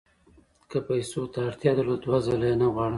که 0.69 0.77
پیسو 0.87 1.21
ته 1.31 1.39
اړتیا 1.47 1.71
درلوده 1.75 2.01
دوه 2.05 2.19
ځله 2.25 2.45
یې 2.49 2.55
نه 2.61 2.67
غواړم. 2.73 2.89